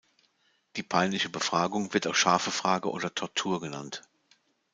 Die 0.77 0.81
peinliche 0.81 1.29
Befragung 1.29 1.93
wird 1.93 2.07
auch 2.07 2.15
"scharfe 2.15 2.49
Frage" 2.49 2.89
oder 2.89 3.13
"Tortur" 3.13 3.61
genannt. 3.61 4.01